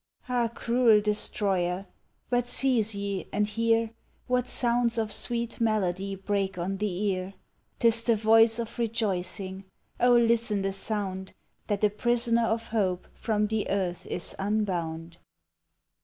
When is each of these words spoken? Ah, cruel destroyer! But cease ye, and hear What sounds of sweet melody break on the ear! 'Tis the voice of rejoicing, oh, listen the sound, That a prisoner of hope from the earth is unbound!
Ah, 0.27 0.47
cruel 0.51 0.99
destroyer! 0.99 1.85
But 2.31 2.47
cease 2.47 2.95
ye, 2.95 3.27
and 3.31 3.45
hear 3.45 3.91
What 4.25 4.47
sounds 4.47 4.97
of 4.97 5.11
sweet 5.11 5.61
melody 5.61 6.15
break 6.15 6.57
on 6.57 6.77
the 6.77 6.89
ear! 7.11 7.35
'Tis 7.77 8.01
the 8.01 8.15
voice 8.15 8.57
of 8.57 8.79
rejoicing, 8.79 9.63
oh, 9.99 10.15
listen 10.17 10.63
the 10.63 10.73
sound, 10.73 11.33
That 11.67 11.83
a 11.83 11.91
prisoner 11.91 12.45
of 12.45 12.69
hope 12.69 13.09
from 13.13 13.45
the 13.45 13.69
earth 13.69 14.07
is 14.07 14.35
unbound! 14.39 15.19